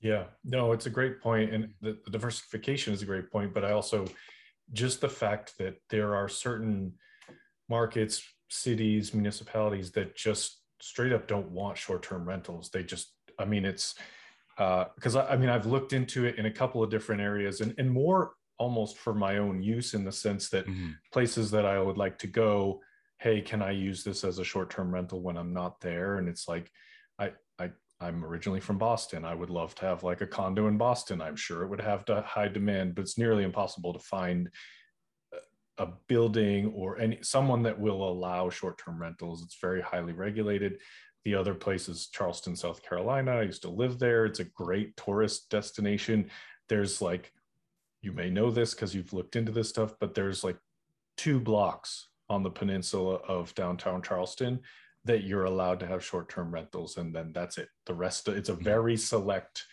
[0.00, 3.52] Yeah, no, it's a great point, and the, the diversification is a great point.
[3.54, 4.06] But I also
[4.72, 6.92] just the fact that there are certain
[7.68, 12.70] markets, cities, municipalities that just straight up don't want short-term rentals.
[12.70, 13.94] They just, I mean, it's
[14.60, 17.62] because uh, I, I, mean I've looked into it in a couple of different areas
[17.62, 20.90] and, and more almost for my own use in the sense that mm-hmm.
[21.12, 22.82] places that I would like to go,
[23.18, 26.16] hey, can I use this as a short-term rental when I'm not there?
[26.16, 26.70] And it's like,
[27.18, 27.70] I I
[28.00, 29.24] I'm originally from Boston.
[29.24, 31.22] I would love to have like a condo in Boston.
[31.22, 34.50] I'm sure it would have high demand, but it's nearly impossible to find
[35.78, 39.42] a building or any someone that will allow short-term rentals.
[39.42, 40.78] It's very highly regulated.
[41.24, 43.32] The other place is Charleston, South Carolina.
[43.32, 44.24] I used to live there.
[44.24, 46.30] It's a great tourist destination.
[46.68, 47.32] There's like,
[48.00, 50.56] you may know this because you've looked into this stuff, but there's like
[51.16, 54.60] two blocks on the peninsula of downtown Charleston
[55.04, 57.68] that you're allowed to have short-term rentals, and then that's it.
[57.86, 58.64] The rest, of, it's a mm-hmm.
[58.64, 59.64] very select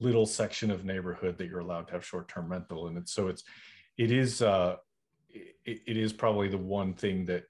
[0.00, 3.42] little section of neighborhood that you're allowed to have short-term rental, and it's so it's
[3.96, 4.76] it is uh,
[5.30, 7.44] it, it is probably the one thing that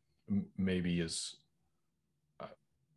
[0.57, 1.37] maybe is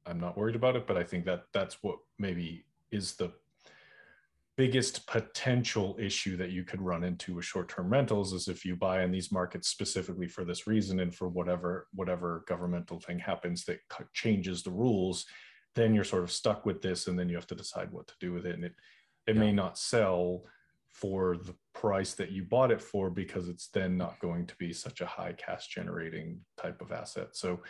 [0.09, 3.31] I'm not worried about it, but I think that that's what maybe is the
[4.59, 9.03] biggest potential issue that you could run into with short-term rentals is if you buy
[9.03, 13.79] in these markets specifically for this reason and for whatever whatever governmental thing happens that
[14.11, 15.25] changes the rules
[15.75, 18.13] then you're sort of stuck with this and then you have to decide what to
[18.19, 18.73] do with it and it
[19.27, 19.39] it yeah.
[19.39, 20.43] may not sell
[20.89, 24.73] for the price that you bought it for because it's then not going to be
[24.73, 27.61] such a high cash generating type of asset so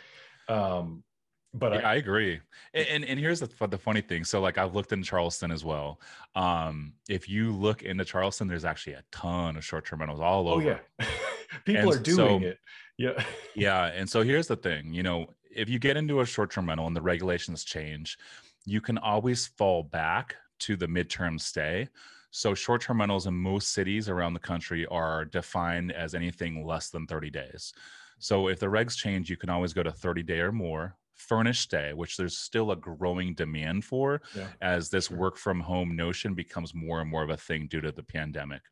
[0.48, 1.04] um,
[1.52, 2.40] but yeah, I, I, agree.
[2.74, 4.24] And, and, and here's the the funny thing.
[4.24, 6.00] So like I've looked in Charleston as well.
[6.36, 10.48] Um, if you look into Charleston, there's actually a ton of short term rentals all
[10.48, 10.62] over.
[10.62, 11.06] Oh yeah,
[11.64, 12.58] people and are doing so, it.
[12.98, 13.24] Yeah,
[13.56, 13.86] yeah.
[13.86, 14.92] And so here's the thing.
[14.92, 18.16] You know, if you get into a short term rental and the regulations change,
[18.64, 21.88] you can always fall back to the midterm stay.
[22.30, 26.90] So short term rentals in most cities around the country are defined as anything less
[26.90, 27.72] than 30 days.
[28.20, 31.62] So if the regs change, you can always go to 30 day or more furnished
[31.62, 35.16] stay, which there's still a growing demand for yeah, as this sure.
[35.16, 38.62] work from home notion becomes more and more of a thing due to the pandemic.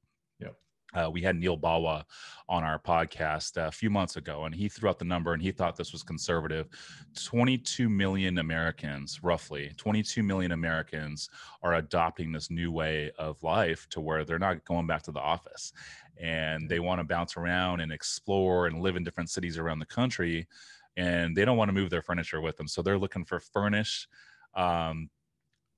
[0.40, 0.48] Yeah.
[0.94, 2.04] Uh, we had Neal Bawa
[2.48, 5.52] on our podcast a few months ago, and he threw out the number and he
[5.52, 6.66] thought this was conservative.
[7.22, 11.28] 22 million Americans, roughly 22 million Americans,
[11.62, 15.20] are adopting this new way of life to where they're not going back to the
[15.20, 15.72] office
[16.20, 19.86] and they want to bounce around and explore and live in different cities around the
[19.86, 20.46] country
[20.98, 22.66] and they don't want to move their furniture with them.
[22.66, 24.08] So they're looking for furnish,
[24.54, 25.08] um,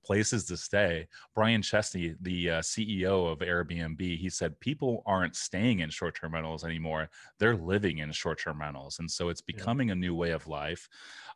[0.03, 1.07] places to stay.
[1.35, 6.33] Brian Chesky, the uh, CEO of Airbnb, he said people aren't staying in short term
[6.33, 7.11] rentals anymore.
[7.39, 8.99] They're living in short term rentals.
[8.99, 9.93] And so it's becoming yeah.
[9.93, 10.89] a new way of life.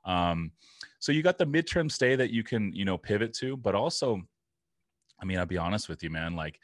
[0.06, 0.50] Um,
[0.98, 4.22] so you got the midterm stay that you can, you know, pivot to, but also,
[5.20, 6.58] I mean, I'll be honest with you, man, like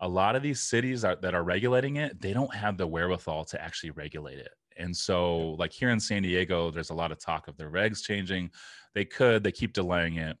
[0.00, 3.44] a lot of these cities are, that are regulating it, they don't have the wherewithal
[3.46, 4.50] to actually regulate it.
[4.76, 8.02] And so, like here in San Diego, there's a lot of talk of the regs
[8.02, 8.50] changing.
[8.94, 10.36] They could, they keep delaying it.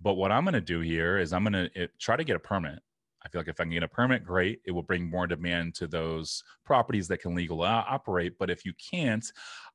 [0.00, 2.40] But what I'm going to do here is I'm going to try to get a
[2.40, 2.80] permit.
[3.24, 4.60] I feel like if I can get a permit, great.
[4.66, 8.36] It will bring more demand to those properties that can legally operate.
[8.38, 9.24] But if you can't,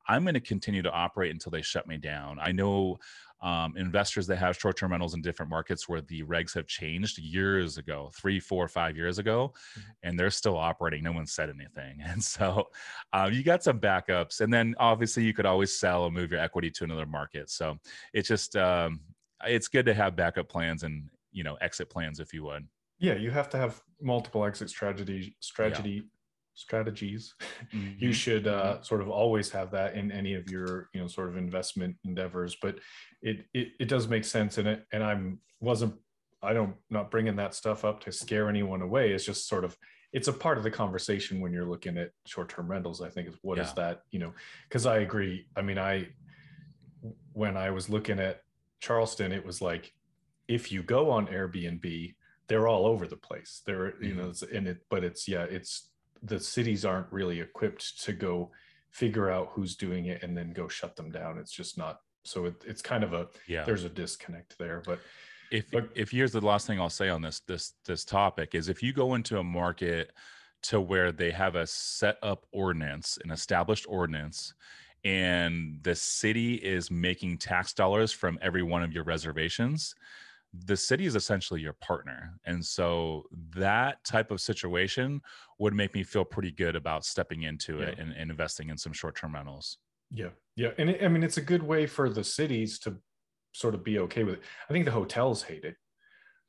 [0.07, 2.39] I'm going to continue to operate until they shut me down.
[2.41, 2.97] I know
[3.41, 7.77] um, investors that have short-term rentals in different markets where the regs have changed years
[7.77, 9.89] ago, three, four, five years ago, mm-hmm.
[10.03, 11.03] and they're still operating.
[11.03, 12.67] No one said anything, and so
[13.13, 14.41] uh, you got some backups.
[14.41, 17.49] And then obviously you could always sell and move your equity to another market.
[17.49, 17.77] So
[18.13, 19.01] it's just um,
[19.45, 22.65] it's good to have backup plans and you know exit plans if you would
[22.99, 26.03] yeah you have to have multiple exit strategy strategy.
[26.57, 27.35] Strategies
[27.73, 27.93] mm-hmm.
[27.97, 28.83] you should uh, mm-hmm.
[28.83, 32.57] sort of always have that in any of your you know sort of investment endeavors
[32.61, 32.77] but
[33.21, 35.93] it it, it does make sense in it and i'm wasn't
[36.41, 39.77] i don't not bringing that stuff up to scare anyone away it's just sort of
[40.13, 43.35] it's a part of the conversation when you're looking at short-term rentals i think is
[43.41, 43.63] what yeah.
[43.63, 44.33] is that you know
[44.67, 46.07] because i agree i mean i
[47.33, 48.41] when i was looking at
[48.79, 49.93] Charleston, it was like
[50.47, 52.13] if you go on Airbnb,
[52.47, 53.61] they're all over the place.
[53.65, 54.55] They're you know, mm-hmm.
[54.55, 55.89] in it, but it's yeah, it's
[56.23, 58.51] the cities aren't really equipped to go
[58.89, 61.37] figure out who's doing it and then go shut them down.
[61.37, 62.01] It's just not.
[62.23, 63.63] So it, it's kind of a yeah.
[63.63, 64.99] There's a disconnect there, but
[65.51, 68.69] if but, if here's the last thing I'll say on this this this topic is
[68.69, 70.11] if you go into a market
[70.63, 74.53] to where they have a set up ordinance, an established ordinance,
[75.05, 79.95] and the city is making tax dollars from every one of your reservations
[80.65, 83.23] the city is essentially your partner and so
[83.55, 85.21] that type of situation
[85.59, 87.85] would make me feel pretty good about stepping into yeah.
[87.85, 89.77] it and, and, investing in some short-term rentals
[90.11, 92.95] yeah yeah and it, i mean it's a good way for the cities to
[93.53, 95.75] sort of be okay with it i think the hotels hate it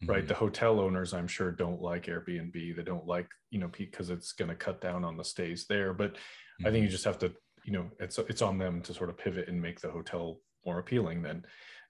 [0.06, 0.28] right mm-hmm.
[0.28, 4.32] the hotel owners i'm sure don't like airbnb they don't like you know because it's
[4.32, 6.66] going to cut down on the stays there but mm-hmm.
[6.66, 6.92] i think you mm-hmm.
[6.92, 7.32] just have to
[7.64, 10.78] you know it's it's on them to sort of pivot and make the hotel more
[10.78, 11.44] appealing then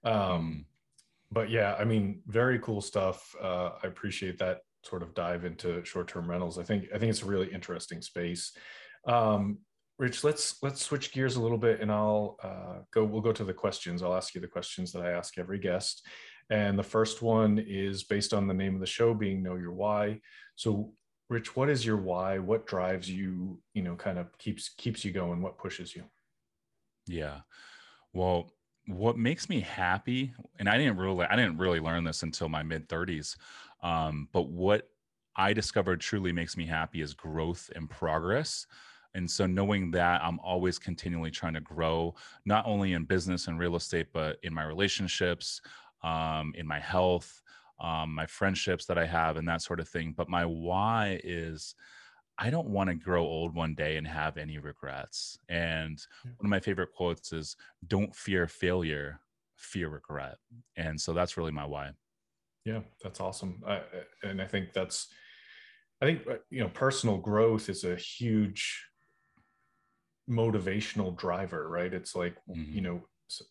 [0.04, 0.64] um mm.
[1.30, 5.84] But yeah i mean very cool stuff uh i appreciate that sort of dive into
[5.84, 8.56] short-term rentals i think i think it's a really interesting space
[9.06, 9.58] um
[9.98, 13.44] rich let's let's switch gears a little bit and i'll uh, go we'll go to
[13.44, 16.06] the questions i'll ask you the questions that i ask every guest
[16.50, 19.72] and the first one is based on the name of the show being know your
[19.72, 20.18] why
[20.54, 20.92] so
[21.30, 22.38] Rich, what is your why?
[22.38, 25.42] What drives you, you know, kind of keeps keeps you going?
[25.42, 26.04] What pushes you?
[27.06, 27.40] Yeah.
[28.14, 28.50] Well,
[28.88, 32.62] what makes me happy, and I didn't really I didn't really learn this until my
[32.62, 33.36] mid 30s.
[33.82, 34.88] Um, but what
[35.36, 38.66] I discovered truly makes me happy is growth and progress.
[39.14, 43.58] And so knowing that I'm always continually trying to grow, not only in business and
[43.58, 45.60] real estate, but in my relationships,
[46.02, 47.42] um, in my health,
[47.80, 50.14] um, my friendships that I have, and that sort of thing.
[50.16, 51.74] But my why is
[52.38, 55.38] I don't want to grow old one day and have any regrets.
[55.48, 59.20] And one of my favorite quotes is don't fear failure,
[59.56, 60.36] fear regret.
[60.76, 61.90] And so that's really my why.
[62.64, 63.62] Yeah, that's awesome.
[63.66, 63.80] I,
[64.22, 65.08] and I think that's,
[66.00, 68.84] I think, uh, you know, personal growth is a huge
[70.30, 71.92] motivational driver, right?
[71.92, 72.72] It's like, mm-hmm.
[72.72, 73.02] you know,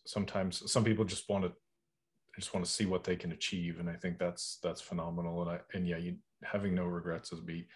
[0.06, 1.52] sometimes some people just want to
[2.38, 5.50] just want to see what they can achieve and i think that's that's phenomenal and
[5.50, 7.66] i and yeah you having no regrets is be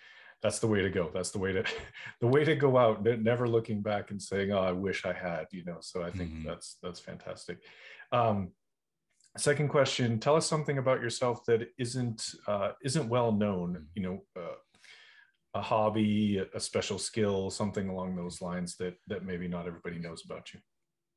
[0.43, 1.65] that's the way to go that's the way to
[2.21, 5.47] the way to go out never looking back and saying oh i wish i had
[5.51, 6.49] you know so i think mm-hmm.
[6.49, 7.59] that's that's fantastic
[8.13, 8.51] um
[9.37, 13.85] second question tell us something about yourself that isn't uh, isn't well known mm-hmm.
[13.95, 14.57] you know uh,
[15.55, 20.25] a hobby a special skill something along those lines that that maybe not everybody knows
[20.25, 20.61] about you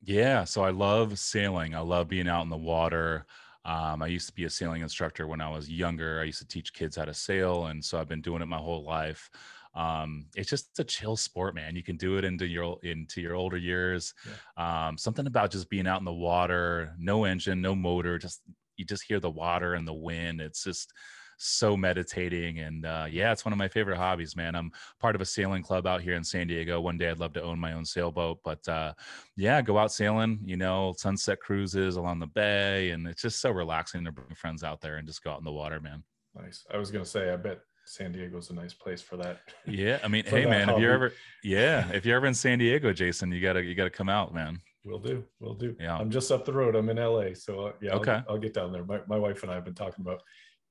[0.06, 1.74] yeah, so I love sailing.
[1.74, 3.26] I love being out in the water.
[3.66, 6.22] Um, I used to be a sailing instructor when I was younger.
[6.22, 8.58] I used to teach kids how to sail, and so I've been doing it my
[8.58, 9.30] whole life.
[9.74, 11.76] Um, it's just a chill sport, man.
[11.76, 14.14] You can do it into your into your older years.
[14.58, 14.88] Yeah.
[14.88, 18.42] Um, something about just being out in the water, no engine, no motor, just
[18.78, 20.42] you just hear the water and the wind.
[20.42, 20.94] It's just
[21.38, 22.60] so meditating.
[22.60, 24.56] And uh, yeah, it's one of my favorite hobbies, man.
[24.56, 26.80] I'm part of a sailing club out here in San Diego.
[26.82, 28.94] One day I'd love to own my own sailboat, but uh,
[29.36, 32.92] yeah, go out sailing, you know, sunset cruises along the bay.
[32.92, 35.46] And it's just so relaxing to bring friends out there and just go out in
[35.46, 36.04] the water, man.
[36.36, 36.66] Nice.
[36.74, 39.40] I was going to say, I bet San Diego's a nice place for that.
[39.66, 40.78] Yeah, I mean, hey man, hobby.
[40.78, 41.14] if you're ever
[41.44, 44.60] yeah, if you're ever in San Diego, Jason, you gotta you gotta come out, man.
[44.84, 45.24] We'll do.
[45.40, 45.76] We'll do.
[45.80, 45.98] Yeah.
[45.98, 46.76] I'm just up the road.
[46.76, 47.34] I'm in LA.
[47.34, 48.22] So uh, yeah, I'll- Okay.
[48.30, 48.86] I'll, get down there.
[48.86, 50.22] My, my wife and I have been talking about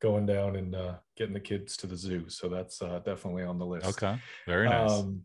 [0.00, 2.28] going down and uh, getting the kids to the zoo.
[2.28, 3.86] So that's uh, definitely on the list.
[3.86, 4.16] Okay.
[4.46, 4.90] Very nice.
[4.90, 5.22] Um,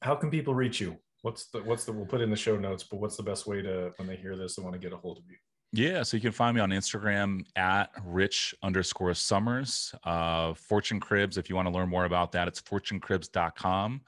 [0.00, 0.96] how can people reach you?
[1.22, 3.62] What's the, what's the, we'll put in the show notes, but what's the best way
[3.62, 5.36] to, when they hear this and want to get a hold of you?
[5.74, 9.94] Yeah, so you can find me on Instagram at rich underscore somers.
[10.04, 14.02] Uh, Fortune Cribs, if you want to learn more about that, it's fortunecribs.com.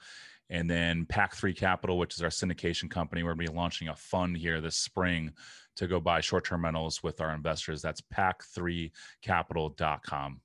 [0.49, 3.23] And then Pack 3 Capital, which is our syndication company.
[3.23, 5.31] We're going to be launching a fund here this spring
[5.77, 7.81] to go buy short term rentals with our investors.
[7.81, 10.41] That's pack3capital.com.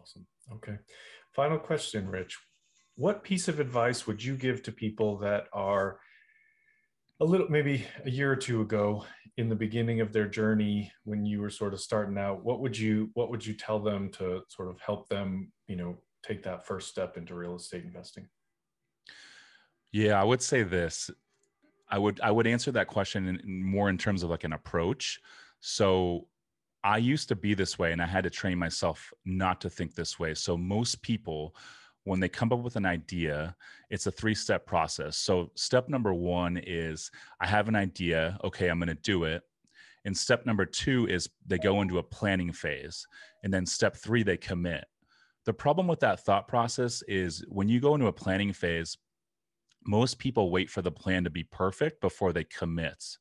[0.00, 0.26] Awesome.
[0.52, 0.76] Okay.
[1.32, 2.38] Final question, Rich.
[2.94, 5.98] What piece of advice would you give to people that are
[7.20, 9.04] a little, maybe a year or two ago
[9.36, 12.44] in the beginning of their journey when you were sort of starting out?
[12.44, 15.98] What would you, what would you tell them to sort of help them, you know,
[16.24, 18.28] take that first step into real estate investing?
[19.96, 21.10] Yeah, I would say this.
[21.88, 24.52] I would I would answer that question in, in more in terms of like an
[24.52, 25.18] approach.
[25.60, 26.28] So
[26.84, 29.94] I used to be this way and I had to train myself not to think
[29.94, 30.34] this way.
[30.34, 31.56] So most people
[32.04, 33.56] when they come up with an idea,
[33.88, 35.16] it's a three-step process.
[35.16, 39.42] So step number 1 is I have an idea, okay, I'm going to do it.
[40.04, 43.04] And step number 2 is they go into a planning phase.
[43.42, 44.84] And then step 3 they commit.
[45.46, 48.98] The problem with that thought process is when you go into a planning phase,
[49.86, 53.18] most people wait for the plan to be perfect before they commit.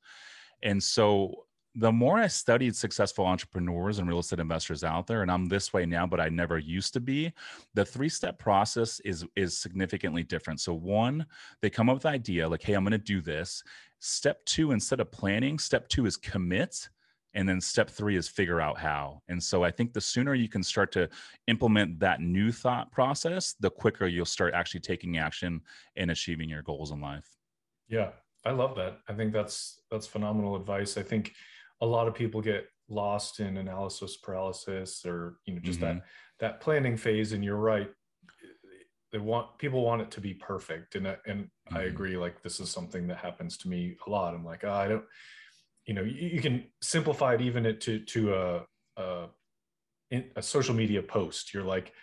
[0.64, 1.46] And so
[1.78, 5.74] the more I studied successful entrepreneurs and real estate investors out there, and I'm this
[5.74, 7.34] way now, but I never used to be,
[7.74, 10.62] the three-step process is is significantly different.
[10.62, 11.26] So one,
[11.62, 13.62] they come up with idea like, hey, I'm gonna do this.
[14.00, 16.88] Step two, instead of planning, step two is commit.
[17.36, 19.22] And then step three is figure out how.
[19.28, 21.10] And so I think the sooner you can start to
[21.48, 25.62] implement that new thought process, the quicker you'll start actually taking action
[25.98, 27.28] and achieving your goals in life.
[27.88, 28.12] Yeah,
[28.46, 29.00] I love that.
[29.08, 30.98] I think that's that's phenomenal advice.
[30.98, 31.34] I think
[31.82, 35.96] a lot of people get lost in analysis paralysis or you know just Mhm.
[35.98, 36.06] that
[36.40, 37.92] that planning phase and you're right
[39.12, 41.88] they want people want it to be perfect and I- and I Mhm.
[41.88, 44.34] agree like this is something that happens to me a lot.
[44.36, 45.06] I'm like, oh, I don't
[45.86, 48.66] you know, you, you can simplify it even it to to a
[48.98, 49.28] a,
[50.12, 51.54] in- a social media post.
[51.54, 51.94] You're like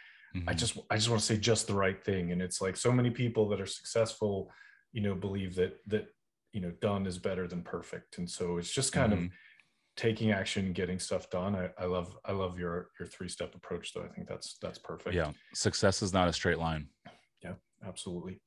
[0.48, 0.58] I Mhm.
[0.58, 2.32] just I just want to say just the right thing.
[2.32, 4.50] And it's like so many people that are successful,
[4.92, 6.06] you know, believe that that
[6.52, 8.18] you know done is better than perfect.
[8.18, 9.26] And so it's just kind Mhm.
[9.26, 9.32] of
[9.96, 11.54] taking action, getting stuff done.
[11.54, 14.04] I, I love I love your your three step approach though.
[14.04, 15.14] I think that's that's perfect.
[15.14, 16.88] yeah, success is not a straight line.
[17.42, 17.54] Yeah
[17.84, 18.40] absolutely.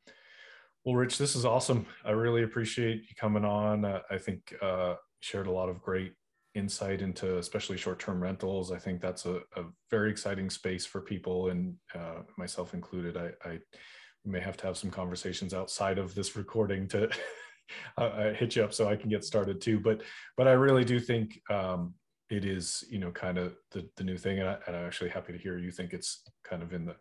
[0.86, 1.88] Well, Rich, this is awesome.
[2.04, 3.86] I really appreciate you coming on.
[3.86, 4.96] Uh, I think uh,
[5.26, 6.14] shared a lot of great
[6.54, 8.72] insight into especially short-term rentals.
[8.72, 13.18] I think that's a, a very exciting space for people, and uh, myself included.
[13.18, 13.60] I, I
[14.24, 17.10] may have to have some conversations outside of this recording to
[17.98, 19.80] I hit you up so I can get started too.
[19.80, 20.04] But
[20.38, 21.96] but I really do think um,
[22.30, 25.34] it is you know kind of the the new thing, and, I, I'm actually happy
[25.34, 26.96] to hear you think it's kind of in the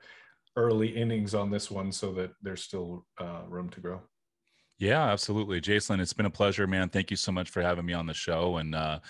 [0.57, 4.01] early innings on this one so that there's still uh, room to grow.
[4.79, 5.61] Yeah, absolutely.
[5.61, 6.89] Jason, it's been a pleasure, man.
[6.89, 8.57] Thank you so much for having me on the show.
[8.57, 9.01] And uh,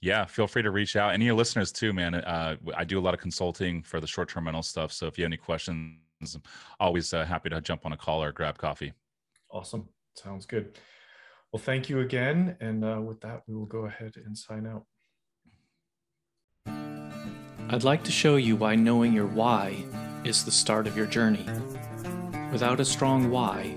[0.00, 1.12] yeah, feel free to reach out.
[1.12, 2.14] Any of your listeners too, man.
[2.14, 4.92] Uh, I do a lot of consulting for the short term rental stuff.
[4.92, 5.98] So if you have any questions,
[6.34, 6.42] I'm
[6.78, 8.92] always uh, happy to jump on a call or grab coffee.
[9.50, 9.88] Awesome.
[10.14, 10.78] Sounds good.
[11.52, 12.56] Well, thank you again.
[12.60, 14.84] And uh, with that, we will go ahead and sign out.
[17.68, 19.84] I'd like to show you why knowing your why
[20.24, 21.46] is the start of your journey.
[22.50, 23.76] Without a strong why,